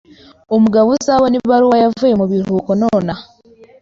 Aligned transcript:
Umugabo 0.55 0.87
uzabona 0.97 1.35
ibaruwa 1.39 1.75
yavuye 1.83 2.13
mubiruhuko 2.19 2.69
nonaha. 2.81 3.23